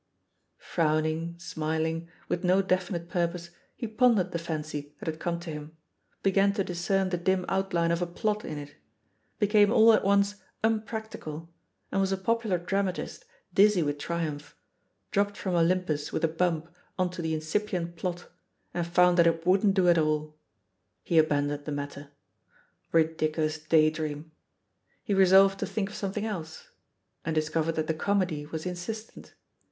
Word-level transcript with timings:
Frowning, 0.57 1.37
smiling, 1.37 2.09
with 2.27 2.43
no 2.43 2.63
definite 2.63 3.07
purpose, 3.07 3.51
he 3.75 3.85
pondered 3.87 4.31
the 4.31 4.39
fancy 4.39 4.95
that 4.97 5.05
had 5.05 5.19
come 5.19 5.39
to 5.41 5.51
him— 5.51 5.77
^be 6.23 6.33
gan 6.33 6.53
to 6.53 6.63
discern 6.63 7.09
the 7.09 7.19
dim 7.19 7.45
outline 7.47 7.91
of 7.91 8.01
a 8.01 8.07
plot 8.07 8.43
in 8.43 8.57
it; 8.57 8.73
became 9.37 9.71
all 9.71 9.93
at 9.93 10.03
once 10.03 10.37
unpractical 10.63 11.53
and 11.91 12.01
was 12.01 12.11
a 12.11 12.17
popular 12.17 12.57
dramatist, 12.57 13.25
dizzy 13.53 13.83
with 13.83 13.99
triumph; 13.99 14.57
dropped 15.11 15.37
from 15.37 15.53
Olympus, 15.53 16.11
with 16.11 16.23
a 16.23 16.27
bump, 16.27 16.67
on 16.97 17.11
to 17.11 17.21
the 17.21 17.35
incipient 17.35 17.95
plot 17.95 18.27
and 18.73 18.87
found 18.87 19.17
that 19.19 19.27
it 19.27 19.45
wouldn't 19.45 19.75
do 19.75 19.87
at 19.87 19.99
all. 19.99 20.35
He 21.03 21.19
aban 21.21 21.45
doned 21.49 21.65
the 21.65 21.71
matter. 21.71 22.09
Ridiculous 22.91 23.59
daydream 23.59 24.31
I 24.31 24.33
He 25.03 25.13
resolved 25.13 25.59
to 25.59 25.67
think 25.67 25.89
of 25.91 25.95
something 25.95 26.25
else— 26.25 26.69
and 27.23 27.37
discov 27.37 27.65
ered 27.65 27.75
that 27.75 27.85
the 27.85 27.93
comedy 27.93 28.47
was 28.47 28.65
insistent. 28.65 29.35